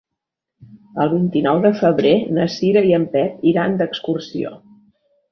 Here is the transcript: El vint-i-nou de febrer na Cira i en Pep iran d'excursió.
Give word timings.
El 1.01 1.09
vint-i-nou 1.09 1.59
de 1.65 1.71
febrer 1.81 2.13
na 2.37 2.47
Cira 2.53 2.83
i 2.91 2.95
en 2.99 3.05
Pep 3.17 3.43
iran 3.53 3.77
d'excursió. 3.83 4.53